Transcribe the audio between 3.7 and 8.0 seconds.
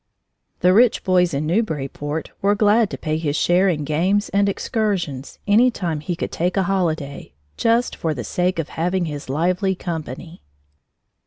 games and excursions any time he could take a holiday, just